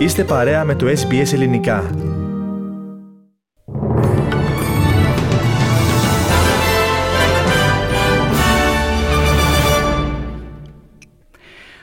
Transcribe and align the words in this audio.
Είστε 0.00 0.24
παρέα 0.24 0.64
με 0.64 0.74
το 0.74 0.86
SBS 0.86 1.32
Ελληνικά. 1.32 1.90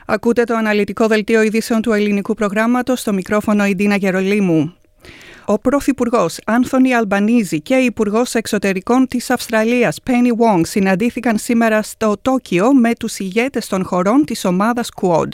Ακούτε 0.05 0.43
το 0.43 0.55
αναλυτικό 0.55 1.07
δελτίο 1.07 1.41
ειδήσεων 1.41 1.81
του 1.81 1.91
ελληνικού 1.91 2.33
προγράμματος 2.33 2.99
στο 2.99 3.13
μικρόφωνο 3.13 3.65
η 3.65 3.75
Ντίνα 3.75 3.95
Γερολίμου. 3.95 4.76
Ο 5.49 5.59
Πρωθυπουργός 5.59 6.39
Άνθονι 6.45 6.93
Αλμπανίζη 6.93 7.61
και 7.61 7.75
η 7.75 7.85
Υπουργός 7.85 8.33
Εξωτερικών 8.33 9.07
της 9.07 9.29
Αυστραλίας 9.29 10.01
Πένι 10.03 10.29
Wong 10.37 10.61
συναντήθηκαν 10.63 11.37
σήμερα 11.37 11.81
στο 11.81 12.15
Τόκιο 12.21 12.73
με 12.73 12.93
τους 12.93 13.19
ηγέτες 13.19 13.67
των 13.67 13.83
χωρών 13.83 14.25
της 14.25 14.45
ομάδας 14.45 14.89
Quad. 15.01 15.27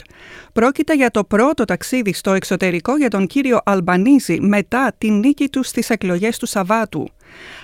Πρόκειται 0.52 0.94
για 0.94 1.10
το 1.10 1.24
πρώτο 1.24 1.64
ταξίδι 1.64 2.12
στο 2.12 2.32
εξωτερικό 2.32 2.96
για 2.96 3.10
τον 3.10 3.26
κύριο 3.26 3.58
Αλμπανίζη 3.64 4.40
μετά 4.40 4.92
την 4.98 5.18
νίκη 5.18 5.48
του 5.48 5.62
στις 5.62 5.90
εκλογές 5.90 6.38
του 6.38 6.46
Σαββάτου. 6.46 7.08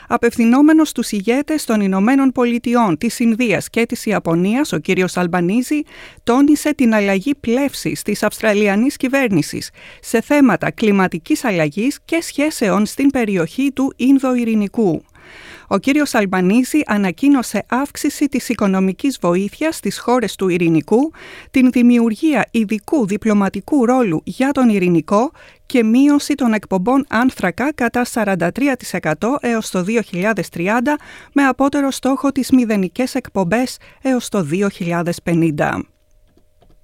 Απευθυνόμενος 0.09 0.89
στους 0.89 1.13
ηγέτες 1.13 1.65
των 1.65 1.81
Ηνωμένων 1.81 2.33
Πολιτειών, 2.33 2.99
της 2.99 3.19
Ινδίας 3.19 3.71
και 3.71 3.87
της 3.87 4.07
Ιαπωνίας, 4.07 4.73
ο 4.73 4.81
κ. 4.81 4.89
Αλμπανίζη 5.15 5.83
τόνισε 6.23 6.75
την 6.75 6.95
αλλαγή 6.95 7.35
πλεύσης 7.35 8.03
της 8.03 8.23
Αυστραλιανής 8.23 8.97
κυβέρνησης 8.97 9.71
σε 10.01 10.21
θέματα 10.21 10.71
κλιματικής 10.71 11.45
αλλαγής 11.45 11.99
και 12.05 12.19
σχέσεων 12.21 12.87
στην 12.87 13.11
περιοχή 13.11 13.73
του 13.73 13.93
Ινδοειρηνικού. 13.97 15.03
Ο 15.73 15.79
κύριος 15.79 16.15
Αλμπανίζη 16.15 16.83
ανακοίνωσε 16.87 17.65
αύξηση 17.69 18.29
της 18.29 18.49
οικονομικής 18.49 19.19
βοήθειας 19.21 19.77
στις 19.77 19.99
χώρες 19.99 20.35
του 20.35 20.49
Ειρηνικού, 20.49 21.13
την 21.51 21.71
δημιουργία 21.71 22.49
ειδικού 22.51 23.07
διπλωματικού 23.07 23.85
ρόλου 23.85 24.21
για 24.25 24.51
τον 24.51 24.69
Ειρηνικό 24.69 25.31
και 25.67 25.85
μείωση 25.85 26.35
των 26.35 26.53
εκπομπών 26.53 27.07
άνθρακα 27.09 27.73
κατά 27.73 28.07
43% 28.13 29.13
έως 29.41 29.71
το 29.71 29.85
2030 30.53 30.63
με 31.33 31.43
απότερο 31.43 31.91
στόχο 31.91 32.33
τις 32.33 32.51
μηδενικές 32.51 33.15
εκπομπές 33.15 33.77
έως 34.03 34.29
το 34.29 34.47
2050. 34.51 35.85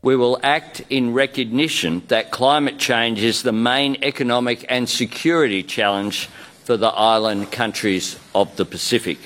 We 0.03 0.16
will 0.16 0.38
act 0.42 0.75
in 0.88 1.05
recognition 1.25 1.92
that 2.08 2.25
climate 2.30 2.78
change 2.78 3.19
is 3.30 3.42
the 3.42 3.56
main 3.70 3.92
economic 4.10 4.58
and 4.69 4.88
security 4.88 5.62
challenge 5.77 6.28
for 6.67 6.77
the 6.77 6.89
island 6.89 7.53
countries 7.53 8.19
of 8.34 8.56
the 8.56 8.64
Pacific. 8.64 9.19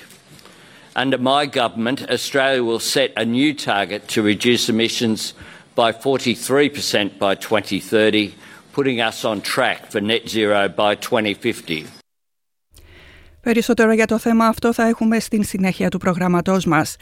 Under 0.95 1.17
my 1.17 1.47
government, 1.47 2.11
Australia 2.11 2.63
will 2.63 2.79
set 2.79 3.15
a 3.17 3.25
new 3.25 3.55
target 3.55 4.09
to 4.09 4.21
reduce 4.21 4.69
emissions 4.69 5.33
by 5.75 5.91
43% 5.91 7.19
by 7.19 7.35
2030, 7.35 8.35
putting 8.75 9.01
us 9.01 9.25
on 9.25 9.41
track 9.41 9.91
for 9.91 10.03
net 10.03 10.29
zero 10.29 10.69
by 10.69 10.95
2050. 10.95 12.00
Περισσότερο 13.43 13.93
για 13.93 14.07
το 14.07 14.19
θέμα 14.19 14.47
αυτό 14.47 14.73
θα 14.73 14.87
έχουμε 14.87 15.19
στην 15.21 15.45
συνέχεια 15.45 15.89
του 15.89 15.99
προγραμματός 15.99 16.65
μας. 16.65 16.97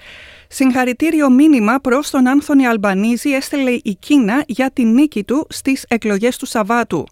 Συγχαρητήριο 0.49 1.31
μήνυμα 1.31 1.79
προς 1.79 2.11
τον 2.11 2.29
Άνθονη 2.29 2.67
Αλμπανίζη 2.67 3.31
έστελε 3.31 3.71
η 3.71 3.97
Κίνα 3.99 4.45
για 4.47 4.71
την 4.71 4.93
νίκη 4.93 5.25
του 5.25 5.47
στις 5.49 5.85
εκλογές 5.89 6.37
του 6.37 6.47
Σαββάτου. 6.47 7.07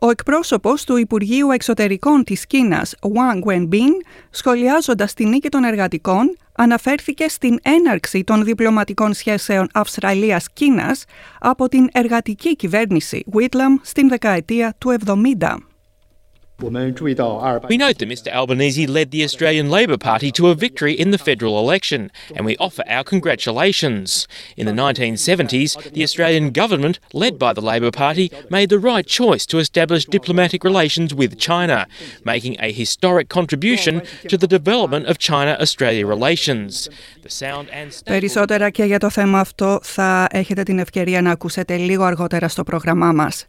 Ο 0.00 0.10
εκπρόσωπος 0.10 0.84
του 0.84 0.96
Υπουργείου 0.96 1.50
Εξωτερικών 1.50 2.24
της 2.24 2.46
Κίνας, 2.46 2.94
Wang 3.00 3.50
Wenbin, 3.50 3.92
σχολιάζοντας 4.30 5.14
την 5.14 5.28
νίκη 5.28 5.48
των 5.48 5.64
εργατικών, 5.64 6.36
αναφέρθηκε 6.52 7.28
στην 7.28 7.58
έναρξη 7.62 8.24
των 8.24 8.44
διπλωματικών 8.44 9.14
σχέσεων 9.14 9.68
Αυστραλίας-Κίνας 9.72 11.04
από 11.40 11.68
την 11.68 11.88
εργατική 11.92 12.56
κυβέρνηση 12.56 13.24
Whitlam 13.34 13.80
στην 13.82 14.08
δεκαετία 14.08 14.74
του 14.78 14.96
70. 15.06 15.68
We 16.59 16.69
note 16.69 17.97
that 17.97 18.07
Mr 18.07 18.31
Albanese 18.31 18.87
led 18.87 19.11
the 19.11 19.23
Australian 19.23 19.69
Labor 19.69 19.97
Party 19.97 20.31
to 20.33 20.47
a 20.47 20.55
victory 20.55 20.93
in 20.93 21.11
the 21.11 21.17
federal 21.17 21.59
election, 21.59 22.11
and 22.35 22.45
we 22.45 22.55
offer 22.57 22.83
our 22.87 23.03
congratulations. 23.03 24.27
In 24.55 24.65
the 24.65 24.71
1970s, 24.71 25.91
the 25.91 26.03
Australian 26.03 26.51
government, 26.51 26.99
led 27.11 27.37
by 27.37 27.51
the 27.53 27.61
Labor 27.61 27.91
Party, 27.91 28.31
made 28.49 28.69
the 28.69 28.79
right 28.79 29.05
choice 29.05 29.45
to 29.47 29.57
establish 29.57 30.05
diplomatic 30.05 30.63
relations 30.63 31.13
with 31.13 31.37
China, 31.37 31.85
making 32.23 32.55
a 32.59 32.71
historic 32.71 33.27
contribution 33.29 34.01
to 34.29 34.37
the 34.37 34.47
development 34.47 35.07
of 35.07 35.17
China-Australia 35.17 36.05
relations. 36.05 36.89
Περισσότερα 38.03 38.69
και 38.69 38.83
για 38.83 38.99
το 38.99 39.09
θέμα 39.09 39.39
αυτό 39.39 39.79
θα 39.83 40.27
έχετε 40.31 40.63
την 40.63 40.79
ευκαιρία 40.79 41.21
να 41.21 41.31
ακούσετε 41.31 41.77
λίγο 41.77 42.03
αργότερα 42.03 42.47
στο 42.47 42.63
πρόγραμμά 42.63 43.11
μας. 43.11 43.47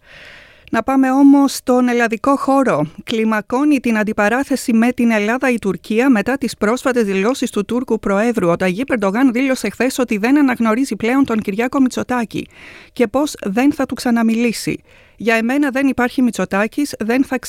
Να 0.71 0.83
πάμε 0.83 1.11
όμως 1.11 1.53
στον 1.53 1.87
ελλαδικό 1.87 2.35
χώρο. 2.35 2.85
Κλιμακώνει 3.03 3.79
την 3.79 3.97
αντιπαράθεση 3.97 4.73
με 4.73 4.91
την 4.91 5.11
Ελλάδα 5.11 5.51
η 5.51 5.59
Τουρκία 5.59 6.09
μετά 6.09 6.37
τις 6.37 6.57
πρόσφατες 6.57 7.03
δηλώσεις 7.03 7.49
του 7.51 7.65
Τούρκου 7.65 7.99
Προέδρου. 7.99 8.49
Ο 8.49 8.55
Ταγί 8.55 8.83
Περντογάν 8.83 9.31
δήλωσε 9.31 9.69
χθες 9.69 9.97
ότι 9.97 10.17
δεν 10.17 10.37
αναγνωρίζει 10.37 10.95
πλέον 10.95 11.25
τον 11.25 11.39
Κυριάκο 11.39 11.81
Μητσοτάκη 11.81 12.47
και 12.93 13.07
πώς 13.07 13.35
δεν 13.43 13.73
θα 13.73 13.85
του 13.85 13.93
ξαναμιλήσει. 13.93 14.83
Για 15.21 15.35
εμένα 15.35 15.69
δεν 15.69 15.87
υπάρχει 15.87 16.21
Μητσοτάκης, 16.21 16.95
δεν 16.99 17.23
θα 17.23 17.39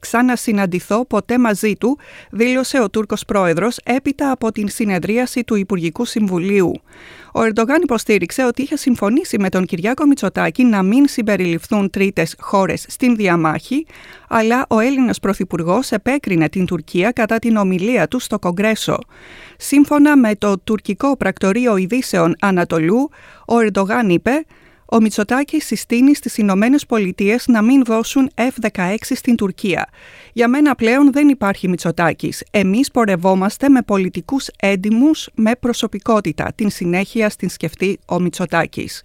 ξανασυναντηθώ 0.00 1.06
ποτέ 1.06 1.38
μαζί 1.38 1.76
του, 1.76 1.98
δήλωσε 2.30 2.80
ο 2.80 2.90
Τούρκος 2.90 3.24
πρόεδρος 3.24 3.78
έπειτα 3.84 4.30
από 4.30 4.52
την 4.52 4.68
συνεδρίαση 4.68 5.44
του 5.44 5.54
Υπουργικού 5.54 6.04
Συμβουλίου. 6.04 6.72
Ο 7.32 7.40
Ερντογάν 7.42 7.82
υποστήριξε 7.82 8.44
ότι 8.44 8.62
είχε 8.62 8.76
συμφωνήσει 8.76 9.38
με 9.38 9.48
τον 9.48 9.64
Κυριάκο 9.64 10.06
Μητσοτάκη 10.06 10.64
να 10.64 10.82
μην 10.82 11.08
συμπεριληφθούν 11.08 11.90
τρίτες 11.90 12.34
χώρες 12.38 12.84
στην 12.88 13.16
διαμάχη, 13.16 13.86
αλλά 14.28 14.66
ο 14.68 14.78
Έλληνας 14.78 15.18
Πρωθυπουργός 15.20 15.90
επέκρινε 15.90 16.48
την 16.48 16.66
Τουρκία 16.66 17.10
κατά 17.10 17.38
την 17.38 17.56
ομιλία 17.56 18.08
του 18.08 18.18
στο 18.18 18.38
Κογκρέσο. 18.38 18.98
Σύμφωνα 19.56 20.16
με 20.16 20.34
το 20.34 20.58
τουρκικό 20.58 21.16
πρακτορείο 21.16 21.76
ειδήσεων 21.76 22.36
Ανατολού, 22.40 23.08
ο 23.46 23.54
Ερντογάν 23.58 24.08
είπε 24.08 24.44
ο 24.88 25.00
Μητσοτάκη 25.00 25.60
συστήνει 25.60 26.14
στις 26.14 26.38
Ηνωμένες 26.38 26.86
Πολιτείες 26.86 27.46
να 27.46 27.62
μην 27.62 27.84
δώσουν 27.84 28.30
F-16 28.34 28.96
στην 29.00 29.36
Τουρκία. 29.36 29.88
Για 30.32 30.48
μένα 30.48 30.74
πλέον 30.74 31.12
δεν 31.12 31.28
υπάρχει 31.28 31.68
Μητσοτάκης. 31.68 32.44
Εμείς 32.50 32.90
πορευόμαστε 32.90 33.68
με 33.68 33.82
πολιτικούς 33.82 34.48
έντιμους 34.60 35.28
με 35.34 35.52
προσωπικότητα. 35.60 36.52
Την 36.54 36.70
συνέχεια 36.70 37.30
στην 37.30 37.48
σκεφτεί 37.48 37.98
ο 38.06 38.20
Μητσοτάκης. 38.20 39.04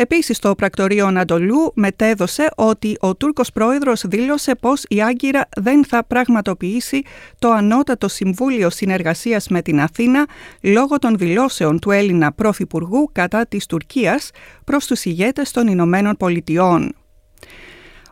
Επίσης, 0.00 0.38
το 0.38 0.54
πρακτορείο 0.54 1.06
Ανατολού 1.06 1.72
μετέδωσε 1.74 2.48
ότι 2.56 2.96
ο 3.00 3.14
Τούρκος 3.16 3.52
πρόεδρος 3.52 4.02
δήλωσε 4.06 4.54
πως 4.54 4.84
η 4.88 5.02
Άγκυρα 5.02 5.48
δεν 5.56 5.84
θα 5.84 6.04
πραγματοποιήσει 6.04 7.02
το 7.38 7.50
Ανώτατο 7.50 8.08
Συμβούλιο 8.08 8.70
Συνεργασίας 8.70 9.48
με 9.48 9.62
την 9.62 9.80
Αθήνα 9.80 10.26
λόγω 10.60 10.98
των 10.98 11.16
δηλώσεων 11.16 11.78
του 11.78 11.90
Έλληνα 11.90 12.32
Πρωθυπουργού 12.32 13.08
κατά 13.12 13.46
της 13.46 13.66
Τουρκίας 13.66 14.30
προς 14.64 14.86
τους 14.86 15.04
ηγέτες 15.04 15.50
των 15.50 15.66
Ηνωμένων 15.66 16.16
Πολιτειών. 16.16 16.94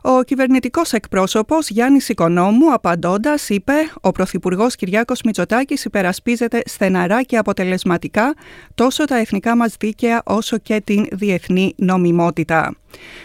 Ο 0.03 0.22
κυβερνητικός 0.22 0.92
εκπρόσωπος 0.92 1.69
Γιάννης 1.69 2.09
Οικονόμου, 2.09 2.72
απαντώντας, 2.72 3.48
είπε: 3.48 3.72
Ο 4.00 4.10
Πρωθυπουργός 4.10 4.76
Κυριάκος 4.76 5.22
Μητσοτάκης 5.22 5.84
υπερασπίζεται 5.84 6.62
στεναρά 6.64 7.22
και 7.22 7.36
αποτελεσματικά 7.36 8.34
τόσο 8.75 9.04
τα 9.04 9.16
εθνικά 9.16 9.56
μας 9.56 9.75
δίκαια 9.78 10.22
όσο 10.25 10.58
και 10.58 10.81
την 10.84 11.06
διεθνή 11.12 11.75
νομιμότητα. 11.76 12.76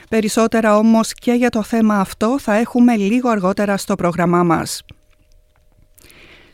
Περισσότερα 0.10 0.78
όμως 0.78 1.14
και 1.14 1.32
για 1.32 1.50
το 1.50 1.64
θέμα 1.64 2.00
αυτό 2.00 2.40
θα 2.40 2.54
έχουμε 2.54 2.96
λίγο 2.96 3.30
αργότερα 3.30 3.78
στο 3.78 3.96
πρόγραμμά 3.96 4.44
μας. 4.44 4.84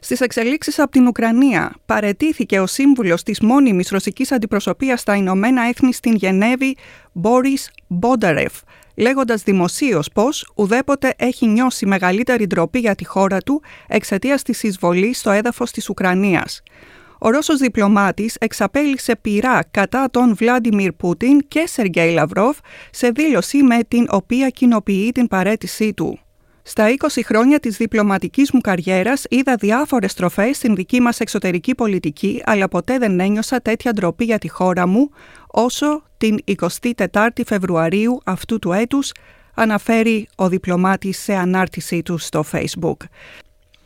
Στις 0.02 0.22
εξελίξεις 0.22 0.80
από 0.80 0.92
την 0.92 1.08
Ουκρανία, 1.08 1.76
παρετήθηκε 1.86 2.60
ο 2.60 2.68
σύμβουλος 2.68 3.24
της 3.24 3.40
μόνιμης 3.40 3.90
ρωσικής 3.90 4.32
αντιπροσωπείας 4.32 5.00
στα 5.00 5.16
Ηνωμένα 5.16 5.68
Έθνη 5.68 5.94
στην 5.94 6.16
Γενέβη, 6.16 6.78
Μπόρι 7.12 7.58
Μπόνταρεφ, 7.88 8.54
λέγοντας 9.00 9.44
δημοσίως 9.44 10.10
πως 10.14 10.52
ουδέποτε 10.56 11.14
έχει 11.18 11.48
νιώσει 11.48 11.86
μεγαλύτερη 11.86 12.48
ντροπή 12.48 12.80
για 12.80 12.96
τη 12.96 13.06
χώρα 13.06 13.38
του 13.38 13.62
εξαιτίας 13.88 14.42
της 14.42 14.64
εισβολής 14.64 15.20
στο 15.20 15.32
έδαφος 15.32 15.72
της 15.72 15.90
Ουκρανίας. 15.90 16.62
Ο 17.20 17.30
Ρώσος 17.30 17.60
διπλωμάτης 17.60 18.36
εξαπέλυσε 18.40 19.16
πειρά 19.16 19.64
κατά 19.72 20.10
τον 20.12 20.36
Βλάντιμιρ 20.36 20.92
Πούτιν 20.92 21.48
και 21.48 21.64
Σεργέη 21.68 22.14
Λαυρόφ 22.14 22.58
σε 22.92 23.10
δήλωση 23.10 23.64
με 23.64 23.80
την 23.88 24.08
οποία 24.10 24.50
κοινοποιεί 24.50 25.12
την 25.12 25.28
παρέτησή 25.28 25.94
του. 25.94 26.20
Στα 26.70 26.88
20 26.98 27.22
χρόνια 27.26 27.60
της 27.60 27.78
διπλωματικής 27.78 28.52
μου 28.52 28.62
καριέρας 28.62 29.24
είδα 29.30 29.56
διάφορες 29.56 30.14
τροφές 30.14 30.58
στην 30.58 30.76
δική 30.76 31.00
μας 31.02 31.20
εξωτερική 31.20 31.76
πολιτική, 31.76 32.42
αλλά 32.46 32.68
ποτέ 32.68 32.98
δεν 32.98 33.20
ένιωσα 33.20 33.62
τέτοια 33.62 33.94
ντροπή 33.94 34.24
για 34.24 34.38
τη 34.38 34.50
χώρα 34.50 34.88
μου, 34.88 35.10
όσο 35.48 36.04
την 36.18 36.38
24η 36.46 37.46
Φεβρουαρίου 37.46 38.20
αυτού 38.26 38.60
του 38.60 38.72
έτους, 38.72 39.12
αναφέρει 39.54 40.28
ο 40.36 40.50
διπλωμάτης 40.50 41.20
σε 41.20 41.34
ανάρτησή 41.34 42.02
του 42.02 42.18
στο 42.18 42.44
Facebook. 42.52 42.98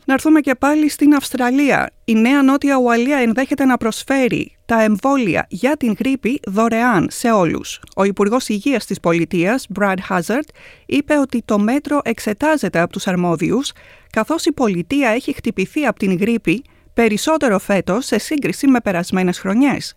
Να 0.06 0.14
έρθουμε 0.14 0.40
και 0.40 0.54
πάλι 0.54 0.88
στην 0.88 1.14
Αυστραλία. 1.14 1.90
Η 2.04 2.14
Νέα 2.14 2.42
Νότια 2.42 2.76
Ουαλία 2.76 3.16
ενδέχεται 3.16 3.64
να 3.64 3.76
προσφέρει 3.76 4.56
τα 4.66 4.82
εμβόλια 4.82 5.46
για 5.48 5.76
την 5.76 5.94
γρήπη 5.98 6.40
δωρεάν 6.46 7.08
σε 7.10 7.30
όλους. 7.30 7.80
Ο 7.96 8.04
Υπουργός 8.04 8.48
Υγείας 8.48 8.86
της 8.86 9.00
Πολιτείας, 9.00 9.66
Brad 9.78 9.96
Hazard, 10.08 10.48
είπε 10.86 11.18
ότι 11.18 11.42
το 11.44 11.58
μέτρο 11.58 12.00
εξετάζεται 12.04 12.80
από 12.80 12.92
τους 12.92 13.06
αρμόδιους, 13.06 13.72
καθώς 14.10 14.44
η 14.44 14.52
πολιτεία 14.52 15.08
έχει 15.08 15.32
χτυπηθεί 15.32 15.84
από 15.86 15.98
την 15.98 16.16
γρήπη 16.16 16.64
περισσότερο 16.94 17.58
φέτος 17.58 18.06
σε 18.06 18.18
σύγκριση 18.18 18.66
με 18.66 18.80
περασμένες 18.80 19.38
χρονιές. 19.38 19.94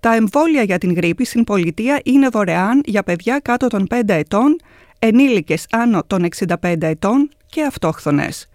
Τα 0.00 0.14
εμβόλια 0.14 0.62
για 0.62 0.78
την 0.78 0.94
γρήπη 0.94 1.24
στην 1.24 1.44
πολιτεία 1.44 2.00
είναι 2.04 2.28
δωρεάν 2.28 2.80
για 2.84 3.02
παιδιά 3.02 3.38
κάτω 3.38 3.66
των 3.66 3.86
5 3.90 4.14
ετών, 4.14 4.56
ενήλικες 4.98 5.66
άνω 5.70 6.02
των 6.06 6.24
65 6.24 6.86
ετών 6.86 7.30
και 7.46 7.62
αυτόχθονες. 7.62 8.48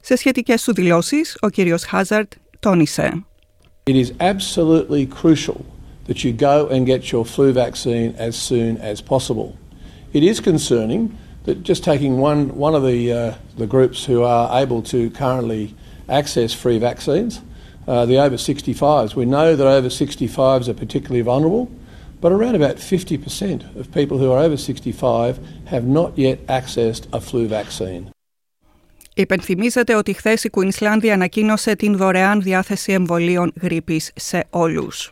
Σε 0.00 0.16
σχετικές 0.16 0.62
του 0.62 0.74
δηλώσεις, 0.74 1.36
ο 1.40 1.48
κύριος 1.48 1.84
Χάζαρτ 1.84 2.32
τόνισε 2.60 3.24
It 3.90 3.96
is 4.04 4.12
absolutely 4.20 5.06
crucial 5.06 5.60
that 6.06 6.24
you 6.24 6.32
go 6.32 6.66
and 6.72 6.86
get 6.86 7.12
your 7.12 7.24
flu 7.24 7.52
vaccine 7.52 8.14
as 8.28 8.34
soon 8.48 8.72
as 8.78 9.00
possible. 9.00 9.48
It 10.12 10.22
is 10.22 10.40
concerning 10.40 11.00
that 11.44 11.62
just 11.62 11.82
taking 11.84 12.18
one, 12.18 12.42
one 12.66 12.74
of 12.74 12.84
the, 12.90 13.00
uh, 13.12 13.34
the 13.62 13.66
groups 13.74 14.04
who 14.04 14.22
are 14.22 14.46
able 14.62 14.82
to 14.94 15.10
currently 15.10 15.74
access 16.08 16.52
free 16.52 16.78
vaccines, 16.78 17.32
uh, 17.86 18.04
the 18.06 18.18
over 18.18 18.36
65s. 18.36 19.14
We 19.14 19.24
know 19.24 19.48
that 19.58 19.66
over 19.66 19.88
65s 19.88 20.66
are 20.68 20.74
particularly 20.74 21.22
vulnerable, 21.22 21.64
but 22.20 22.32
around 22.32 22.54
about 22.56 22.76
50% 22.76 23.76
of 23.78 23.92
people 23.92 24.18
who 24.18 24.32
are 24.32 24.40
over 24.46 24.56
65 24.56 25.38
have 25.66 25.84
not 25.98 26.16
yet 26.16 26.38
accessed 26.46 27.04
a 27.12 27.20
flu 27.20 27.46
vaccine. 27.46 28.12
Υπενθυμίζεται 29.15 29.95
ότι 29.95 30.13
χθες 30.13 30.43
η 30.43 30.49
Κουινσλάνδη 30.49 31.11
ανακοίνωσε 31.11 31.75
την 31.75 31.97
δωρεάν 31.97 32.41
διάθεση 32.41 32.91
εμβολίων 32.91 33.53
γρήπης 33.61 34.11
σε 34.15 34.47
όλους. 34.49 35.11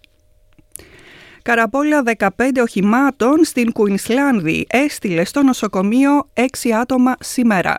Καραπόλα 1.41 2.03
15 2.17 2.27
οχημάτων 2.61 3.43
στην 3.43 3.71
Κουινσλάνδη 3.71 4.65
έστειλε 4.69 5.23
στο 5.23 5.43
νοσοκομείο 5.43 6.29
6 6.33 6.43
άτομα 6.81 7.15
σήμερα. 7.19 7.77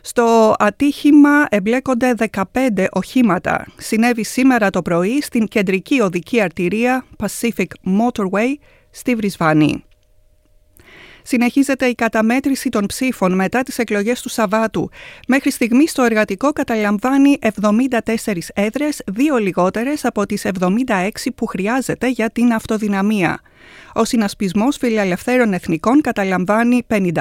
Στο 0.00 0.54
ατύχημα 0.58 1.46
εμπλέκονται 1.48 2.14
15 2.52 2.86
οχήματα. 2.92 3.66
Συνέβη 3.76 4.24
σήμερα 4.24 4.70
το 4.70 4.82
πρωί 4.82 5.20
στην 5.22 5.46
κεντρική 5.46 6.00
οδική 6.00 6.40
αρτηρία 6.40 7.04
Pacific 7.22 7.66
Motorway 7.84 8.54
στη 8.90 9.14
Βρισβάνη. 9.14 9.84
Συνεχίζεται 11.26 11.86
η 11.86 11.94
καταμέτρηση 11.94 12.68
των 12.68 12.86
ψήφων 12.86 13.34
μετά 13.34 13.62
τις 13.62 13.78
εκλογές 13.78 14.20
του 14.20 14.28
Σαββάτου. 14.28 14.90
Μέχρι 15.28 15.50
στιγμή 15.50 15.84
το 15.92 16.02
εργατικό 16.02 16.52
καταλαμβάνει 16.52 17.38
74 17.58 17.98
έδρες, 18.54 19.02
δύο 19.06 19.36
λιγότερες 19.36 20.04
από 20.04 20.26
τις 20.26 20.44
76 20.44 21.30
που 21.34 21.46
χρειάζεται 21.46 22.08
για 22.08 22.30
την 22.30 22.52
αυτοδυναμία. 22.52 23.40
Ο 23.94 24.04
συνασπισμός 24.04 24.76
φιλελευθέρων 24.76 25.52
εθνικών 25.52 26.00
καταλαμβάνει 26.00 26.82
55 26.88 27.12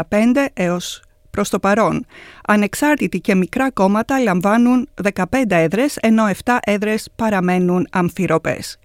έως 0.54 1.02
προς 1.32 1.50
το 1.50 1.60
παρόν. 1.60 2.06
Ανεξάρτητοι 2.48 3.20
και 3.20 3.36
μικρά 3.36 3.72
κόμματα 3.72 4.20
λαμβάνουν 4.20 4.90
15 5.14 5.24
έδρες, 5.48 5.98
ενώ 6.02 6.28
7 6.28 6.58
έδρες 6.62 7.10
παραμένουν 7.16 7.88
αμφιροπές 7.92 8.78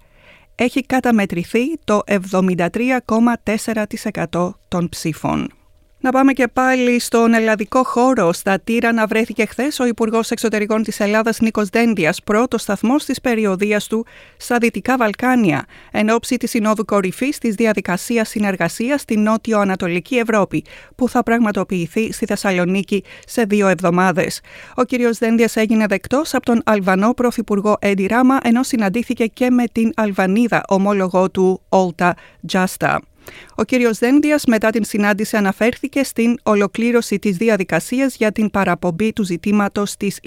έχει 0.61 0.85
καταμετρηθεί 0.85 1.77
το 1.83 1.99
73,4% 2.07 4.53
των 4.67 4.89
ψήφων. 4.89 5.58
Να 6.01 6.11
πάμε 6.11 6.33
και 6.33 6.47
πάλι 6.47 6.99
στον 6.99 7.33
ελλαδικό 7.33 7.83
χώρο. 7.83 8.33
Στα 8.33 8.59
Τύρανα 8.59 9.05
βρέθηκε 9.05 9.45
χθες 9.45 9.79
ο 9.79 9.85
Υπουργός 9.85 10.31
Εξωτερικών 10.31 10.83
της 10.83 10.99
Ελλάδας 10.99 11.39
Νίκος 11.39 11.69
Δένδιας, 11.69 12.23
πρώτος 12.23 12.61
σταθμός 12.61 13.05
της 13.05 13.21
περιοδίας 13.21 13.87
του 13.87 14.05
στα 14.37 14.57
Δυτικά 14.57 14.97
Βαλκάνια, 14.97 15.65
εν 15.91 16.09
ώψη 16.09 16.37
της 16.37 16.49
Συνόδου 16.49 16.85
Κορυφής 16.85 17.37
της 17.37 17.55
Διαδικασίας 17.55 18.29
Συνεργασίας 18.29 19.01
στην 19.01 19.21
Νότιο-Ανατολική 19.21 20.15
Ευρώπη, 20.15 20.65
που 20.95 21.09
θα 21.09 21.23
πραγματοποιηθεί 21.23 22.11
στη 22.11 22.25
Θεσσαλονίκη 22.25 23.03
σε 23.27 23.43
δύο 23.43 23.67
εβδομάδες. 23.67 24.41
Ο 24.75 24.83
κ. 24.83 24.89
Δένδιας 25.19 25.55
έγινε 25.55 25.85
δεκτός 25.85 26.33
από 26.33 26.45
τον 26.45 26.61
Αλβανό 26.65 27.13
Πρωθυπουργό 27.13 27.77
Έντι 27.79 28.05
Ράμα, 28.05 28.37
ενώ 28.43 28.63
συναντήθηκε 28.63 29.25
και 29.25 29.49
με 29.49 29.63
την 29.71 29.91
Αλβανίδα 29.95 30.61
ομόλογό 30.67 31.29
του 31.29 31.61
Όλτα 31.69 32.15
Τζάστα. 32.47 33.01
Ο 33.55 33.63
κύριος 33.63 33.97
Δένδιας 33.97 34.45
μετά 34.45 34.69
την 34.69 34.83
συνάντηση 34.83 35.37
αναφέρθηκε 35.37 36.03
στην 36.03 36.37
ολοκλήρωση 36.43 37.19
της 37.19 37.37
διαδικασίας 37.37 38.15
για 38.15 38.31
την 38.31 38.49
παραπομπή 38.49 39.13
του 39.13 39.23
ζητήματος 39.23 39.95
της 39.97 40.19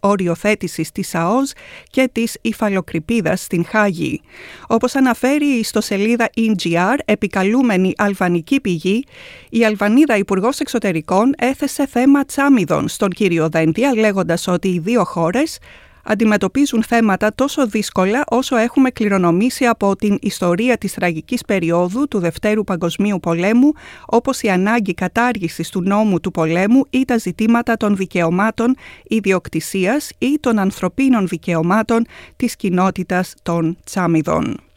οριοθέτησης 0.00 0.92
της 0.92 1.14
ΑΟΣ 1.14 1.52
και 1.90 2.08
της 2.12 2.38
υφαλοκρηπίδας 2.40 3.42
στην 3.42 3.64
Χάγη. 3.64 4.20
Όπως 4.66 4.94
αναφέρει 4.94 5.46
η 5.46 5.58
ιστοσελίδα 5.58 6.30
ENGR, 6.36 6.96
επικαλούμενη 7.04 7.92
αλβανική 7.96 8.60
πηγή, 8.60 9.04
η 9.50 9.64
Αλβανίδα 9.64 10.16
Υπουργός 10.16 10.60
Εξωτερικών 10.60 11.34
έθεσε 11.38 11.86
θέμα 11.86 12.24
τσάμιδων 12.24 12.88
στον 12.88 13.10
κύριο 13.10 13.48
Δέντια 13.48 13.94
λέγοντας 13.94 14.46
ότι 14.46 14.68
οι 14.68 14.78
δύο 14.78 15.04
χώρες 15.04 15.58
αντιμετωπίζουν 16.04 16.82
θέματα 16.82 17.34
τόσο 17.34 17.66
δύσκολα 17.66 18.24
όσο 18.28 18.56
έχουμε 18.56 18.90
κληρονομήσει 18.90 19.64
από 19.64 19.96
την 19.96 20.18
ιστορία 20.20 20.78
της 20.78 20.94
τραγικής 20.94 21.42
περίοδου 21.42 22.08
του 22.08 22.18
Δευτέρου 22.18 22.64
Παγκοσμίου 22.64 23.20
Πολέμου, 23.20 23.72
όπως 24.06 24.40
η 24.40 24.48
ανάγκη 24.48 24.94
κατάργησης 24.94 25.68
του 25.68 25.82
νόμου 25.82 26.20
του 26.20 26.30
πολέμου 26.30 26.84
ή 26.90 27.04
τα 27.04 27.16
ζητήματα 27.16 27.76
των 27.76 27.96
δικαιωμάτων 27.96 28.76
ιδιοκτησίας 29.02 30.10
ή 30.18 30.38
των 30.40 30.58
ανθρωπίνων 30.58 31.26
δικαιωμάτων 31.26 32.06
της 32.36 32.56
κοινότητας 32.56 33.34
των 33.42 33.76
Τσάμιδων. 33.84 34.71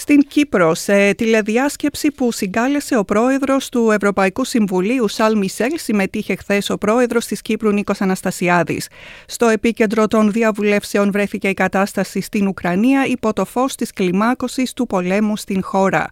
Στην 0.00 0.20
Κύπρο, 0.28 0.74
σε 0.74 1.14
τηλεδιάσκεψη 1.14 2.10
που 2.10 2.32
συγκάλεσε 2.32 2.96
ο 2.96 3.04
πρόεδρος 3.04 3.68
του 3.68 3.90
Ευρωπαϊκού 3.90 4.44
Συμβουλίου, 4.44 5.08
Σαλ 5.08 5.38
Μισελ, 5.38 5.78
συμμετείχε 5.78 6.36
χθες 6.36 6.70
ο 6.70 6.78
πρόεδρος 6.78 7.26
της 7.26 7.42
Κύπρου, 7.42 7.70
Νίκος 7.70 8.00
Αναστασιάδης. 8.00 8.88
Στο 9.26 9.46
επίκεντρο 9.48 10.06
των 10.06 10.32
διαβουλεύσεων 10.32 11.10
βρέθηκε 11.12 11.48
η 11.48 11.54
κατάσταση 11.54 12.20
στην 12.20 12.46
Ουκρανία 12.46 13.06
υπό 13.06 13.32
το 13.32 13.44
φως 13.44 13.74
της 13.74 13.92
κλιμάκωσης 13.92 14.72
του 14.72 14.86
πολέμου 14.86 15.36
στην 15.36 15.62
χώρα. 15.62 16.10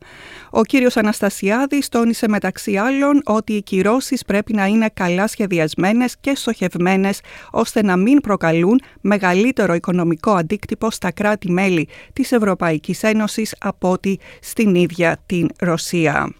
Ο 0.50 0.62
κύριος 0.62 0.96
Αναστασιάδης 0.96 1.88
τόνισε 1.88 2.28
μεταξύ 2.28 2.76
άλλων 2.76 3.22
ότι 3.24 3.52
οι 3.52 3.62
κυρώσεις 3.62 4.24
πρέπει 4.24 4.52
να 4.52 4.66
είναι 4.66 4.90
καλά 4.94 5.26
σχεδιασμένες 5.26 6.16
και 6.20 6.32
στοχευμένες 6.34 7.20
ώστε 7.50 7.82
να 7.82 7.96
μην 7.96 8.20
προκαλούν 8.20 8.80
μεγαλύτερο 9.00 9.74
οικονομικό 9.74 10.30
αντίκτυπο 10.30 10.90
στα 10.90 11.10
κράτη-μέλη 11.10 11.88
της 12.12 12.32
Ευρωπαϊκής 12.32 13.02
Ένωσης 13.02 13.54
από 13.58 13.76
ότι 13.86 14.18
στην 14.40 14.74
ίδια 14.74 15.16
την 15.26 15.48
Ρωσία. 15.58 16.34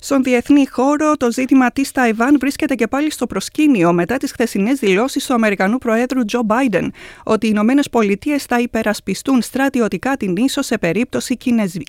Στον 0.00 0.22
διεθνή 0.22 0.66
χώρο, 0.66 1.16
το 1.16 1.32
ζήτημα 1.32 1.70
της 1.70 1.92
Ταϊβάν 1.92 2.36
βρίσκεται 2.40 2.74
και 2.74 2.86
πάλι 2.86 3.10
στο 3.10 3.26
προσκήνιο 3.26 3.92
μετά 3.92 4.16
τις 4.16 4.32
χθεσινές 4.32 4.78
δηλώσεις 4.78 5.26
του 5.26 5.34
Αμερικανού 5.34 5.78
Προέδρου 5.78 6.24
Τζο 6.24 6.42
Μπάιντεν 6.44 6.92
ότι 7.24 7.46
οι 7.46 7.50
Ηνωμένες 7.52 7.88
Πολιτείες 7.90 8.44
θα 8.44 8.60
υπερασπιστούν 8.60 9.42
στρατιωτικά 9.42 10.16
την 10.16 10.36
ίσο 10.36 10.62
σε 10.62 10.78
περίπτωση 10.78 11.36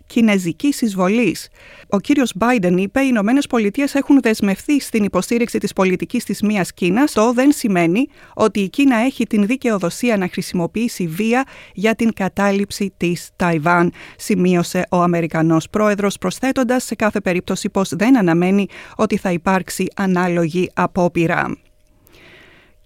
κινέζικης 0.07 0.81
εισβολής. 0.81 1.47
Ο 1.89 1.99
κύριος 1.99 2.31
Μπάιντεν 2.35 2.77
είπε: 2.77 2.99
Οι 2.99 3.07
Ηνωμένες 3.09 3.47
Πολιτείες 3.47 3.95
έχουν 3.95 4.19
δεσμευθεί 4.21 4.79
στην 4.79 5.03
υποστήριξη 5.03 5.57
της 5.57 5.73
πολιτικής 5.73 6.23
της 6.23 6.41
μία 6.41 6.65
Κίνας. 6.75 7.11
Το 7.11 7.33
δεν 7.33 7.51
σημαίνει 7.51 8.07
ότι 8.33 8.59
η 8.59 8.69
Κίνα 8.69 8.97
έχει 8.97 9.27
την 9.27 9.45
δικαιοδοσία 9.45 10.17
να 10.17 10.27
χρησιμοποιήσει 10.27 11.07
βία 11.07 11.43
για 11.73 11.95
την 11.95 12.13
κατάληψη 12.13 12.93
της 12.97 13.29
Ταϊβάν, 13.35 13.91
σημείωσε 14.17 14.85
ο 14.89 15.01
Αμερικανός 15.01 15.69
Πρόεδρος, 15.69 16.17
προσθέτοντας 16.17 16.83
σε 16.83 16.95
κάθε 16.95 17.21
περίπτωση 17.21 17.69
πως 17.69 17.89
δεν 17.99 18.17
αναμένει 18.17 18.67
ότι 18.95 19.17
θα 19.17 19.31
υπάρξει 19.31 19.87
ανάλογη 19.95 20.71
απόπειρα 20.73 21.57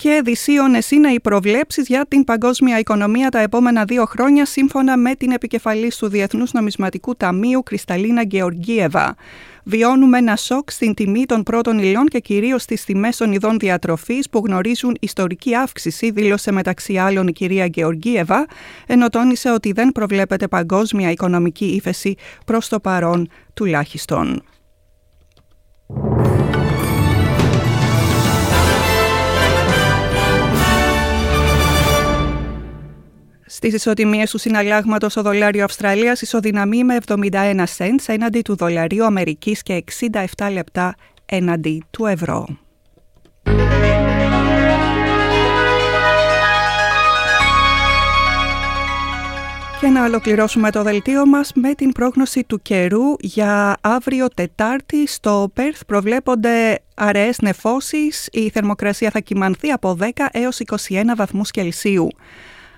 και 0.03 0.22
δυσίωνες 0.24 0.91
είναι 0.91 1.10
οι 1.10 1.20
προβλέψεις 1.20 1.88
για 1.88 2.05
την 2.08 2.24
παγκόσμια 2.24 2.79
οικονομία 2.79 3.29
τα 3.29 3.39
επόμενα 3.39 3.86
δύο 3.86 4.05
χρόνια 4.05 4.46
σύμφωνα 4.46 4.98
με 4.98 5.15
την 5.15 5.32
επικεφαλής 5.32 5.98
του 5.98 6.08
Διεθνούς 6.08 6.51
Νομισματικού 6.51 7.15
Ταμείου 7.15 7.63
Κρυσταλίνα 7.63 8.24
Γεωργίεβα. 8.24 9.15
Βιώνουμε 9.63 10.17
ένα 10.17 10.36
σοκ 10.36 10.72
στην 10.72 10.93
τιμή 10.93 11.25
των 11.25 11.43
πρώτων 11.43 11.79
υλών 11.79 12.05
και 12.05 12.20
κυρίως 12.20 12.62
στις 12.62 12.84
τιμές 12.84 13.17
των 13.17 13.32
ειδών 13.32 13.60
διατροφής 13.60 14.29
που 14.29 14.41
γνωρίζουν 14.46 14.98
ιστορική 15.00 15.55
αύξηση, 15.55 16.12
δήλωσε 16.12 16.51
μεταξύ 16.51 16.98
άλλων 16.98 17.27
η 17.27 17.32
κυρία 17.32 17.65
Γεωργίεβα, 17.65 18.46
ενώ 18.88 19.10
τόνισε 19.10 19.51
ότι 19.51 19.72
δεν 19.72 19.91
προβλέπεται 19.91 20.48
παγκόσμια 20.48 21.12
οικονομική 21.12 21.65
ύφεση 21.65 22.15
προς 22.46 22.67
το 22.67 22.79
παρόν 22.79 23.29
τουλάχιστον. 23.53 24.43
Στι 33.63 33.75
ισοτιμίε 33.75 34.24
του 34.29 34.38
συναλλάγματος, 34.38 35.15
ο 35.15 35.22
δολάριο 35.22 35.63
Αυστραλίας 35.63 36.22
ισοδυναμεί 36.22 36.84
με 36.84 36.98
71 37.08 37.63
cents 37.77 38.03
έναντι 38.05 38.41
του 38.41 38.55
δολαρίου 38.55 39.05
Αμερικής 39.05 39.63
και 39.63 39.84
67 40.38 40.51
λεπτά 40.51 40.96
έναντι 41.25 41.84
του 41.91 42.05
ευρώ. 42.05 42.46
Και 49.79 49.88
να 49.88 50.03
ολοκληρώσουμε 50.03 50.72
το 50.72 50.84
δελτίο 50.84 51.25
μας 51.25 51.51
με 51.55 51.74
την 51.74 51.91
πρόγνωση 51.91 52.43
του 52.43 52.62
καιρού 52.62 53.15
για 53.20 53.77
αύριο 53.82 54.27
Τετάρτη 54.27 55.08
στο 55.08 55.51
Πέρθ 55.53 55.82
προβλέπονται 55.86 56.79
αραιές 56.96 57.39
νεφώσεις, 57.41 58.29
η 58.32 58.50
θερμοκρασία 58.50 59.10
θα 59.10 59.20
κυμανθεί 59.20 59.72
από 59.72 59.98
10 60.01 60.08
έως 60.32 60.60
21 60.60 61.15
βαθμούς 61.15 61.51
Κελσίου. 61.51 62.08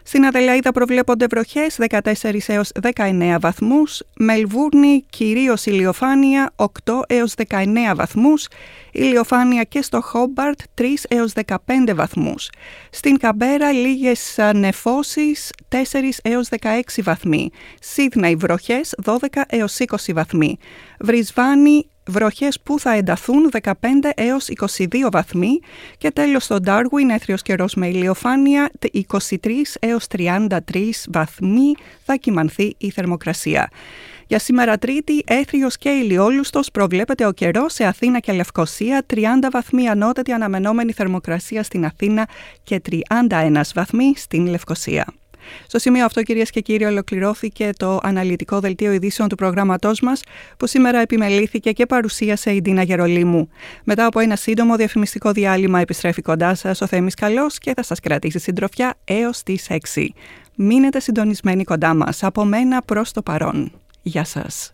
Στην 0.08 0.26
Αδελαίδα 0.26 0.72
προβλέπονται 0.72 1.26
βροχές 1.30 1.78
14 1.90 2.02
έως 2.48 2.72
19 2.96 3.38
βαθμούς, 3.40 4.02
Μελβούρνη 4.18 5.06
κυρίως 5.10 5.66
ηλιοφάνεια 5.66 6.54
8 6.56 7.02
έως 7.08 7.34
19 7.50 7.96
βαθμούς, 7.96 8.48
ηλιοφάνεια 8.92 9.64
και 9.64 9.82
στο 9.82 10.02
Χόμπαρτ 10.02 10.60
3 10.76 11.06
έως 11.08 11.32
15 11.34 11.94
βαθμούς. 11.96 12.50
Στην 12.90 13.18
Καμπέρα 13.18 13.72
λίγες 13.72 14.40
νεφώσεις 14.54 15.52
4 15.70 16.20
έως 16.24 16.48
16 16.50 17.02
βαθμοί, 17.04 17.50
Σίδνεϊ 17.82 18.36
βροχές 18.36 18.96
12 19.04 19.16
έως 19.48 19.78
20 19.80 20.14
βαθμοί, 20.14 20.58
Βρισβάνη 21.00 21.90
βροχές 22.08 22.60
που 22.64 22.80
θα 22.80 22.92
ενταθούν 22.92 23.52
15 23.62 23.72
έως 24.16 24.48
22 24.78 25.10
βαθμοί 25.12 25.60
και 25.98 26.12
τέλος 26.12 26.44
στο 26.44 26.58
Darwin 26.66 27.10
έθριος 27.12 27.42
καιρός 27.42 27.76
με 27.76 27.88
ηλιοφάνεια 27.88 28.70
23 28.92 29.50
έως 29.80 30.06
33 30.18 30.50
βαθμοί 31.12 31.74
θα 32.04 32.16
κυμανθεί 32.16 32.76
η 32.78 32.90
θερμοκρασία. 32.92 33.70
Για 34.28 34.40
σήμερα 34.40 34.78
Τρίτη, 34.78 35.24
έθριος 35.28 35.78
και 35.78 35.90
ηλιόλουστος 35.90 36.72
προβλέπεται 36.72 37.26
ο 37.26 37.32
καιρός 37.32 37.74
σε 37.74 37.86
Αθήνα 37.86 38.20
και 38.20 38.32
Λευκοσία, 38.32 39.06
30 39.14 39.20
βαθμοί 39.52 39.90
ανώτατη 39.90 40.32
αναμενόμενη 40.32 40.92
θερμοκρασία 40.92 41.64
στην 41.64 41.86
Αθήνα 41.86 42.28
και 42.64 42.82
31 42.90 43.62
βαθμοί 43.74 44.14
στην 44.16 44.48
Λευκοσία. 44.48 45.06
Στο 45.68 45.80
σημείο 45.80 46.06
αυτό, 46.06 46.24
κυρίες 46.24 46.50
και 46.50 46.60
κύριοι, 46.60 46.86
ολοκληρώθηκε 46.86 47.70
το 47.78 48.00
αναλυτικό 48.04 48.60
δελτίο 48.60 48.92
ειδήσεων 48.92 49.30
του 49.30 49.36
προγράμματός 49.36 50.00
μας, 50.02 50.22
που 50.58 50.68
σήμερα 50.68 51.00
επιμελήθηκε 51.00 51.72
και 51.72 51.86
παρουσίασε 51.86 52.52
η 52.52 52.62
Ντίνα 52.62 52.84
Γερολίμου. 52.84 53.50
Μετά 53.84 54.06
από 54.06 54.20
ένα 54.20 54.36
σύντομο 54.36 54.76
διαφημιστικό 54.76 55.32
διάλειμμα, 55.32 55.80
επιστρέφει 55.80 56.22
κοντά 56.22 56.56
σας 56.56 56.82
ο 56.82 56.88
Θέμης 56.88 57.14
Καλός 57.14 57.58
και 57.58 57.74
θα 57.76 57.84
σας 57.84 58.00
κρατήσει 58.00 58.40
συντροφιά 58.40 58.94
έως 59.04 59.44
τις 59.44 59.68
6. 59.70 60.14
Μείνετε 60.56 61.00
συντονισμένοι 61.00 61.64
κοντά 61.64 61.94
μας. 61.94 62.24
Από 62.24 62.46
μένα 62.46 62.82
προς 62.82 63.12
το 63.12 63.22
παρόν. 63.22 63.72
Γεια 64.02 64.24
σας. 64.24 64.74